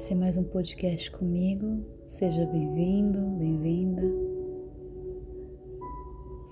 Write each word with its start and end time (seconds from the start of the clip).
Esse 0.00 0.14
é 0.14 0.16
mais 0.16 0.38
um 0.38 0.44
podcast 0.44 1.10
comigo. 1.10 1.84
Seja 2.04 2.46
bem-vindo, 2.46 3.20
bem-vinda. 3.36 4.02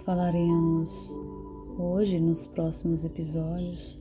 Falaremos 0.05 1.19
hoje, 1.79 2.21
nos 2.21 2.47
próximos 2.47 3.07
episódios, 3.07 3.99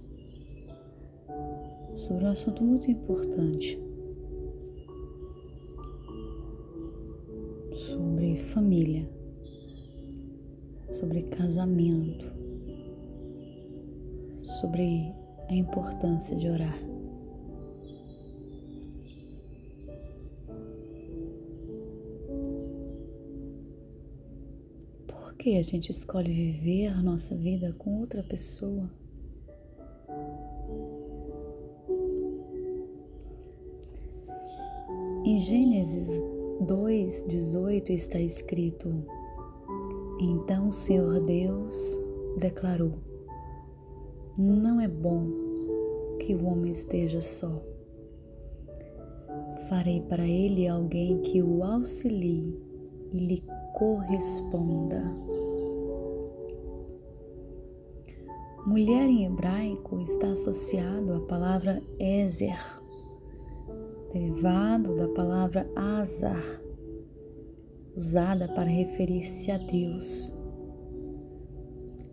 sobre 1.95 2.25
um 2.25 2.27
assunto 2.27 2.61
muito 2.61 2.91
importante. 2.91 3.79
Sobre 7.73 8.39
família, 8.53 9.09
sobre 10.91 11.21
casamento, 11.23 12.33
sobre 14.59 15.13
a 15.50 15.53
importância 15.55 16.35
de 16.35 16.50
orar. 16.50 16.97
Que 25.48 25.56
a 25.56 25.64
gente 25.64 25.92
escolhe 25.94 26.34
viver 26.34 26.88
a 26.88 27.02
nossa 27.02 27.34
vida 27.34 27.72
com 27.78 28.02
outra 28.02 28.22
pessoa? 28.22 28.92
Em 35.25 35.40
Gênesis 35.40 36.22
2:18 36.59 37.94
está 37.94 38.20
escrito: 38.20 38.90
Então 40.20 40.68
o 40.68 40.73
Senhor 40.73 41.22
Deus 41.22 41.98
declarou: 42.38 42.95
Não 44.38 44.81
é 44.81 44.88
bom 44.90 45.31
que 46.20 46.36
o 46.36 46.45
homem 46.45 46.73
esteja 46.73 47.22
só. 47.22 47.64
Farei 49.70 50.02
para 50.02 50.28
ele 50.28 50.68
alguém 50.68 51.22
que 51.22 51.42
o 51.42 51.64
auxilie 51.64 52.53
e 53.14 53.20
lhe 53.20 53.44
corresponda. 53.73 55.36
Mulher 58.67 59.07
em 59.07 59.23
hebraico 59.23 60.01
está 60.01 60.27
associado 60.27 61.13
à 61.13 61.21
palavra 61.21 61.81
Ezer, 61.97 62.59
derivado 64.11 64.93
da 64.93 65.07
palavra 65.07 65.65
Azar, 65.73 66.43
usada 67.95 68.45
para 68.49 68.69
referir-se 68.69 69.49
a 69.51 69.57
Deus. 69.57 70.35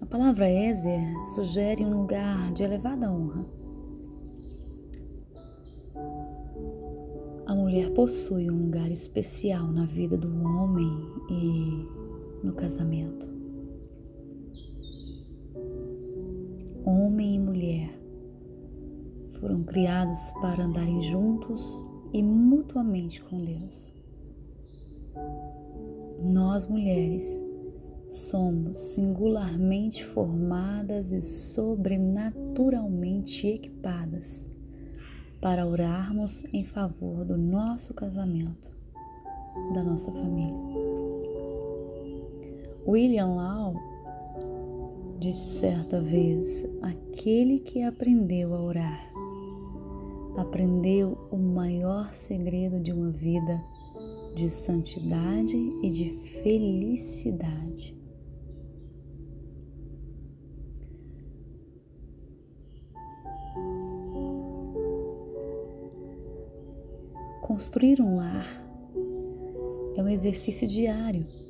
A 0.01 0.07
palavra 0.07 0.49
Ezer 0.49 1.05
sugere 1.35 1.85
um 1.85 2.03
lugar 2.03 2.53
de 2.53 2.63
elevada 2.63 3.13
honra. 3.13 3.45
A 7.47 7.55
mulher 7.57 7.91
possui 7.95 8.49
um 8.49 8.67
lugar 8.67 8.93
especial 8.93 9.73
na 9.73 9.87
vida 9.87 10.17
do 10.17 10.29
homem 10.29 10.89
e 11.29 12.47
no 12.47 12.53
casamento. 12.53 13.34
Homem 16.85 17.37
e 17.37 17.39
mulher, 17.39 17.99
foram 19.41 19.65
criados 19.65 20.31
para 20.41 20.65
andarem 20.65 21.03
juntos 21.03 21.85
e 22.13 22.23
mutuamente 22.23 23.21
com 23.23 23.43
Deus. 23.43 23.93
Nós, 26.23 26.67
mulheres, 26.67 27.43
somos 28.09 28.79
singularmente 28.95 30.05
formadas 30.05 31.11
e 31.13 31.21
sobrenaturalmente 31.21 33.49
equipadas 33.49 34.49
para 35.41 35.67
orarmos 35.67 36.45
em 36.53 36.65
favor 36.65 37.25
do 37.25 37.37
nosso 37.37 37.93
casamento, 37.93 38.71
da 39.75 39.83
nossa 39.83 40.13
família. 40.13 40.55
William 42.87 43.35
Law 43.35 43.75
disse 45.19 45.49
certa 45.61 46.01
vez: 46.01 46.67
aquele 46.83 47.59
que 47.61 47.83
aprendeu 47.83 48.55
a 48.55 48.63
orar, 48.63 49.13
aprendeu 50.37 51.29
o 51.31 51.37
maior 51.37 52.15
segredo 52.15 52.81
de 52.81 52.93
uma 52.93 53.11
vida 53.11 53.63
de 54.35 54.49
santidade 54.51 55.57
e 55.83 55.91
de 55.91 56.11
felicidade. 56.43 57.95
Construir 67.41 68.01
um 68.01 68.17
lar 68.17 68.47
é 69.97 70.03
um 70.03 70.09
exercício 70.09 70.67
diário 70.67 71.44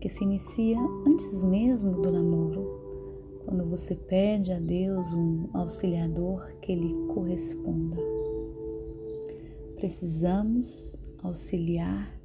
que 0.00 0.08
se 0.08 0.24
inicia 0.24 0.78
antes 1.06 1.42
mesmo 1.42 2.00
do 2.00 2.10
namoro, 2.10 3.40
quando 3.44 3.68
você 3.68 3.94
pede 3.94 4.52
a 4.52 4.58
Deus 4.58 5.12
um 5.12 5.48
auxiliador 5.54 6.52
que 6.60 6.74
lhe 6.74 6.94
corresponda. 7.14 7.96
Precisamos 9.76 10.96
auxiliar 11.22 12.18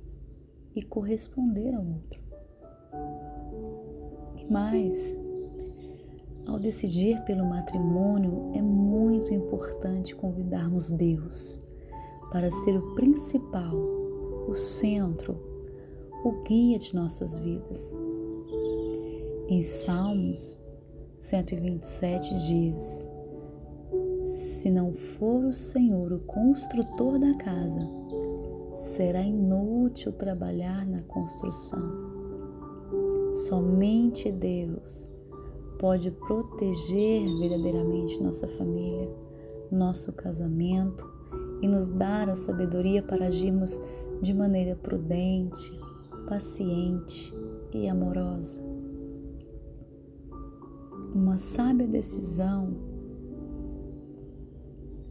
e 0.75 0.81
corresponder 0.81 1.73
ao 1.75 1.85
outro. 1.85 2.21
E 4.37 4.51
mais, 4.51 5.17
ao 6.47 6.57
decidir 6.57 7.23
pelo 7.25 7.45
matrimônio, 7.45 8.51
é 8.55 8.61
muito 8.61 9.33
importante 9.33 10.15
convidarmos 10.15 10.91
Deus 10.91 11.59
para 12.31 12.51
ser 12.51 12.77
o 12.77 12.95
principal, 12.95 13.75
o 14.47 14.53
centro 14.53 15.50
o 16.23 16.43
guia 16.43 16.77
de 16.77 16.93
nossas 16.93 17.37
vidas. 17.37 17.93
Em 19.49 19.61
Salmos 19.63 20.57
127 21.19 22.35
diz: 22.47 23.07
Se 24.23 24.69
não 24.69 24.93
for 24.93 25.43
o 25.45 25.51
Senhor 25.51 26.13
o 26.13 26.19
construtor 26.19 27.19
da 27.19 27.33
casa, 27.35 27.87
será 28.73 29.21
inútil 29.21 30.11
trabalhar 30.13 30.85
na 30.85 31.01
construção. 31.03 32.11
Somente 33.31 34.31
Deus 34.31 35.09
pode 35.79 36.11
proteger 36.11 37.23
verdadeiramente 37.39 38.21
nossa 38.21 38.47
família, 38.47 39.09
nosso 39.71 40.13
casamento 40.13 41.09
e 41.61 41.67
nos 41.67 41.89
dar 41.89 42.29
a 42.29 42.35
sabedoria 42.35 43.01
para 43.01 43.27
agirmos 43.27 43.81
de 44.21 44.33
maneira 44.33 44.75
prudente, 44.75 45.71
paciente 46.27 47.33
e 47.73 47.87
amorosa. 47.87 48.61
Uma 51.13 51.37
sábia 51.37 51.87
decisão 51.87 52.75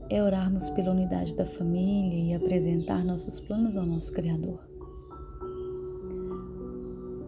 é 0.09 0.23
orarmos 0.23 0.69
pela 0.71 0.91
unidade 0.91 1.35
da 1.35 1.47
família 1.47 2.19
e 2.19 2.35
apresentar 2.35 3.05
nossos 3.05 3.39
planos 3.39 3.77
ao 3.77 3.87
nosso 3.87 4.13
Criador. 4.13 4.59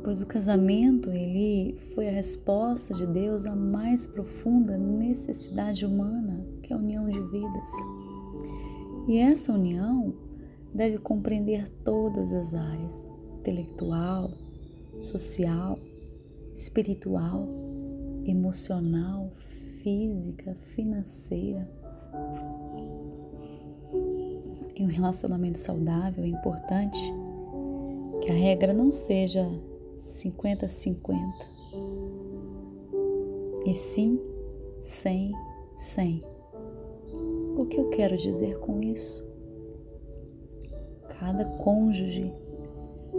Pois 0.02 0.20
o 0.20 0.26
casamento, 0.26 1.10
ele 1.10 1.76
foi 1.94 2.08
a 2.08 2.12
resposta 2.12 2.92
de 2.92 3.06
Deus 3.06 3.46
à 3.46 3.54
mais 3.54 4.04
profunda 4.04 4.76
necessidade 4.76 5.86
humana, 5.86 6.44
que 6.60 6.72
é 6.72 6.76
a 6.76 6.78
união 6.78 7.08
de 7.08 7.20
vidas. 7.30 7.68
E 9.06 9.18
essa 9.18 9.52
união 9.52 10.12
deve 10.74 10.98
compreender 10.98 11.68
todas 11.84 12.32
as 12.32 12.52
áreas, 12.52 13.10
intelectual, 13.42 14.30
social, 15.00 15.76
espiritual, 16.54 17.44
emocional, 18.24 19.30
física, 19.82 20.54
financeira. 20.60 21.68
Em 24.76 24.84
um 24.84 24.88
relacionamento 24.88 25.58
saudável 25.58 26.22
é 26.24 26.28
importante 26.28 27.00
que 28.22 28.30
a 28.30 28.34
regra 28.34 28.72
não 28.72 28.92
seja 28.92 29.44
50-50, 29.98 31.52
e 33.66 33.74
sim 33.74 34.20
100-100. 34.80 36.24
O 37.56 37.66
que 37.66 37.78
eu 37.78 37.90
quero 37.90 38.16
dizer 38.16 38.58
com 38.60 38.80
isso? 38.80 39.22
Cada 41.08 41.44
cônjuge 41.44 42.32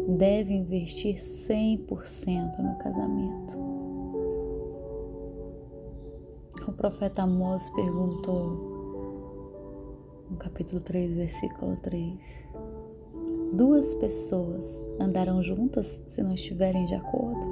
deve 0.07 0.53
investir 0.53 1.15
100% 1.15 2.59
no 2.59 2.77
casamento. 2.77 3.57
O 6.67 6.71
profeta 6.71 7.23
Amós 7.23 7.67
perguntou 7.71 8.71
no 10.29 10.37
capítulo 10.37 10.79
3, 10.81 11.15
versículo 11.15 11.75
3: 11.77 12.47
Duas 13.53 13.93
pessoas 13.95 14.85
andarão 14.99 15.41
juntas 15.43 16.01
se 16.07 16.23
não 16.23 16.33
estiverem 16.33 16.85
de 16.85 16.95
acordo? 16.95 17.45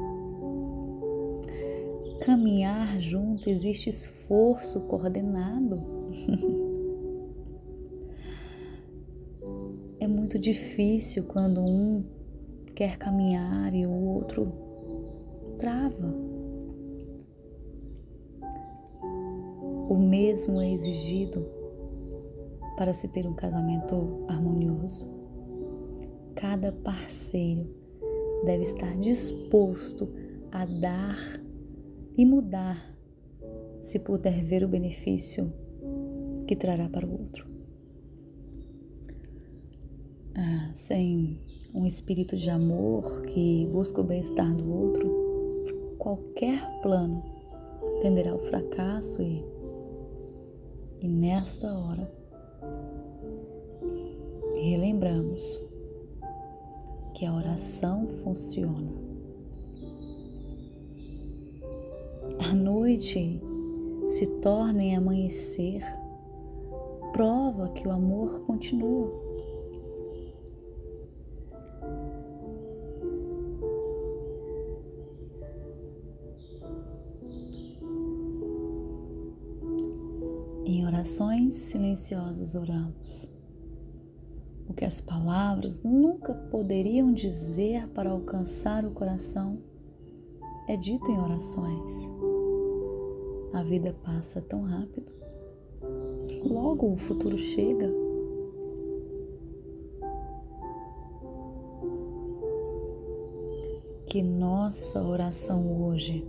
Caminhar 2.21 2.99
junto 2.99 3.49
existe 3.49 3.89
esforço 3.89 4.81
coordenado. 4.81 5.81
é 9.99 10.07
muito 10.07 10.39
difícil 10.39 11.25
quando 11.25 11.61
um 11.61 12.03
quer 12.71 12.97
caminhar 12.97 13.73
e 13.73 13.85
o 13.85 13.91
outro 13.91 14.51
trava. 15.57 16.13
O 19.89 19.97
mesmo 19.97 20.61
é 20.61 20.71
exigido 20.71 21.45
para 22.77 22.93
se 22.93 23.07
ter 23.07 23.27
um 23.27 23.33
casamento 23.33 24.25
harmonioso. 24.27 25.07
Cada 26.35 26.71
parceiro 26.71 27.69
deve 28.45 28.63
estar 28.63 28.97
disposto 28.97 30.09
a 30.51 30.65
dar 30.65 31.19
e 32.17 32.25
mudar 32.25 32.97
se 33.81 33.99
puder 33.99 34.43
ver 34.43 34.63
o 34.63 34.67
benefício 34.67 35.51
que 36.47 36.55
trará 36.55 36.89
para 36.89 37.05
o 37.05 37.11
outro. 37.11 37.47
Ah, 40.35 40.71
sem 40.73 41.50
um 41.73 41.85
espírito 41.85 42.35
de 42.35 42.49
amor 42.49 43.21
que 43.23 43.65
busca 43.71 44.01
o 44.01 44.03
bem-estar 44.03 44.53
do 44.55 44.71
outro, 44.71 45.95
qualquer 45.97 46.59
plano 46.81 47.23
tenderá 48.01 48.31
ao 48.31 48.39
fracasso 48.39 49.21
e, 49.21 49.45
e 51.01 51.07
nessa 51.07 51.73
hora 51.73 52.11
relembramos 54.55 55.63
que 57.13 57.25
a 57.25 57.33
oração 57.33 58.07
funciona. 58.23 58.91
A 62.49 62.53
noite 62.53 63.41
se 64.07 64.27
torna 64.41 64.83
em 64.83 64.95
amanhecer, 64.95 65.81
prova 67.13 67.69
que 67.69 67.87
o 67.87 67.91
amor 67.91 68.41
continua. 68.41 69.30
Em 80.65 80.85
orações 80.85 81.55
silenciosas 81.55 82.53
oramos. 82.53 83.27
O 84.69 84.73
que 84.73 84.85
as 84.85 85.01
palavras 85.01 85.81
nunca 85.83 86.33
poderiam 86.33 87.11
dizer 87.11 87.87
para 87.89 88.11
alcançar 88.11 88.85
o 88.85 88.91
coração 88.91 89.59
é 90.67 90.77
dito 90.77 91.09
em 91.11 91.19
orações. 91.19 91.93
A 93.53 93.63
vida 93.63 93.93
passa 94.03 94.39
tão 94.41 94.61
rápido. 94.61 95.11
Logo 96.45 96.93
o 96.93 96.97
futuro 96.97 97.37
chega. 97.37 97.91
Que 104.05 104.21
nossa 104.21 105.01
oração 105.01 105.83
hoje 105.83 106.25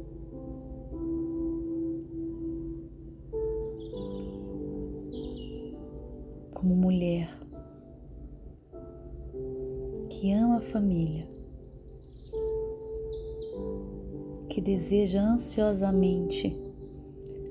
família, 10.72 11.28
que 14.48 14.58
deseja 14.58 15.20
ansiosamente 15.20 16.58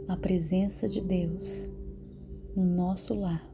a 0.07 0.18
presença 0.18 0.89
de 0.89 1.01
Deus 1.01 1.69
no 2.56 2.65
nosso 2.65 3.13
lar. 3.13 3.47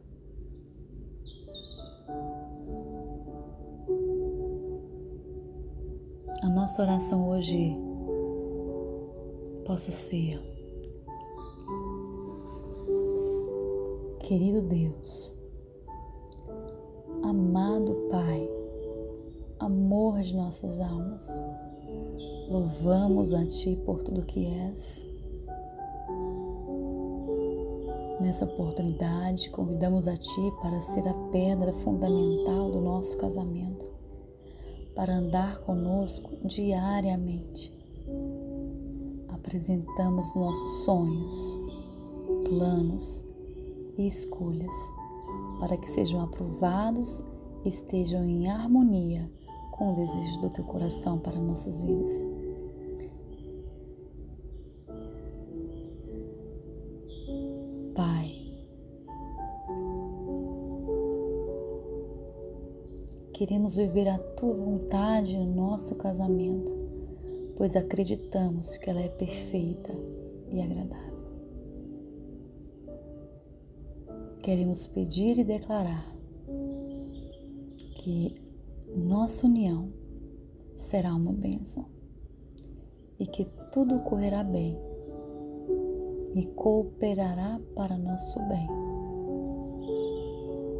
A 6.42 6.50
nossa 6.50 6.81
oração 6.81 7.28
hoje 7.30 7.75
possa 9.66 9.92
ser, 9.92 10.40
querido 14.22 14.62
Deus, 14.62 15.37
de 20.27 20.35
nossas 20.35 20.79
almas, 20.81 21.29
louvamos 22.50 23.33
a 23.33 23.45
Ti 23.45 23.77
por 23.85 24.03
tudo 24.03 24.25
que 24.25 24.45
és. 24.45 25.06
Nessa 28.19 28.45
oportunidade, 28.45 29.50
convidamos 29.51 30.07
a 30.07 30.18
Ti 30.18 30.51
para 30.62 30.81
ser 30.81 31.07
a 31.07 31.13
pedra 31.31 31.74
fundamental 31.75 32.71
do 32.71 32.81
nosso 32.81 33.18
casamento, 33.18 33.89
para 34.94 35.15
andar 35.15 35.59
conosco 35.59 36.29
diariamente. 36.44 37.74
Apresentamos 39.29 40.35
nossos 40.35 40.83
sonhos, 40.83 41.59
planos 42.44 43.24
e 43.97 44.06
escolhas 44.06 44.75
para 45.59 45.77
que 45.77 45.89
sejam 45.89 46.21
aprovados 46.21 47.24
e 47.63 47.69
estejam 47.69 48.25
em 48.25 48.50
harmonia 48.50 49.37
com 49.77 49.94
o 49.94 49.95
desejo 49.95 50.41
do 50.41 50.50
teu 50.50 50.63
coração 50.63 51.19
para 51.19 51.39
nossas 51.39 51.79
vidas. 51.79 52.13
Pai, 57.96 58.31
queremos 63.34 63.75
viver 63.77 64.07
a 64.07 64.17
tua 64.17 64.53
vontade 64.53 65.38
no 65.38 65.46
nosso 65.46 65.96
casamento, 65.96 66.72
pois 67.55 67.75
acreditamos 67.75 68.77
que 68.77 68.89
ela 68.89 69.01
é 69.01 69.10
perfeita 69.10 69.93
e 70.51 70.62
agradável. 70.62 71.17
queremos 74.48 74.88
pedir 74.88 75.38
e 75.39 75.43
declarar 75.43 76.10
que 77.98 78.34
nossa 78.96 79.46
união 79.46 79.91
será 80.75 81.13
uma 81.13 81.34
bênção 81.34 81.86
e 83.20 83.25
que 83.25 83.46
tudo 83.72 84.00
correrá 84.00 84.44
bem 84.44 84.77
e 86.36 86.46
cooperará 86.46 87.60
para 87.75 87.98
nosso 87.98 88.39
bem, 88.48 88.67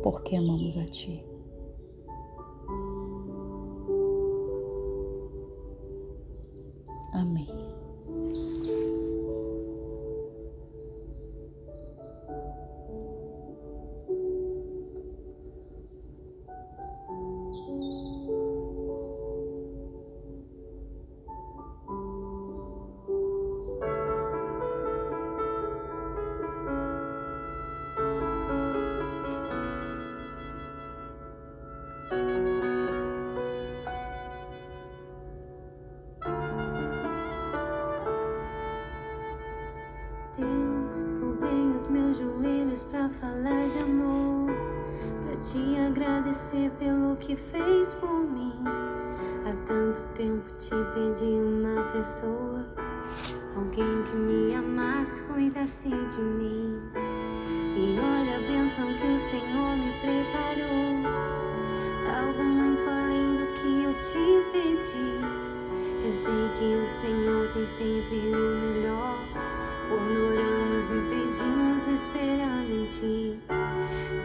porque 0.04 0.36
amamos 0.36 0.78
a 0.78 0.86
Ti. 0.86 1.27
Agradecer 46.48 46.72
pelo 46.80 47.16
que 47.18 47.36
fez 47.36 47.94
por 47.96 48.24
mim. 48.24 48.54
Há 49.46 49.54
tanto 49.66 50.02
tempo 50.16 50.46
te 50.60 50.70
pedi 50.94 51.26
uma 51.26 51.84
pessoa, 51.92 52.66
alguém 53.56 54.04
que 54.04 54.16
me 54.16 54.56
amasse, 54.56 55.22
cuidasse 55.24 55.90
de 55.90 56.22
mim. 56.22 56.82
E 57.76 58.00
olha 58.00 58.38
a 58.38 58.40
bênção 58.40 58.88
que 58.88 59.08
o 59.08 59.20
Senhor 59.20 59.78
me 59.78 59.92
preparou, 60.00 61.12
algo 62.16 62.44
muito 62.44 62.84
além 62.84 63.36
do 63.38 63.48
que 63.60 63.84
eu 63.84 63.94
te 64.02 64.52
pedi. 64.52 65.20
Eu 66.06 66.14
sei 66.14 66.50
que 66.58 66.76
o 66.76 66.88
Senhor 66.88 67.52
tem 67.54 67.68
sempre 67.68 68.18
o 68.18 68.56
melhor. 68.62 69.18
Quando 69.90 70.20
oramos 70.34 70.86
e 70.92 71.00
pedimos 71.10 71.88
esperando 71.88 72.70
em 72.70 72.86
Ti, 72.90 73.40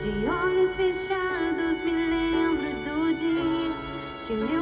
de 0.02 0.29
olhos 0.29 0.75
fechados 0.75 1.72
que 4.33 4.37
meu 4.39 4.62